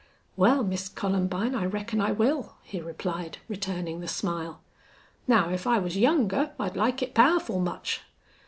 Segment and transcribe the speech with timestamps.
[0.35, 4.61] "Well, Miss Columbine, I reckon I will," he replied, returning the smile.
[5.27, 8.01] "Now if I was younger I'd like it powerful much."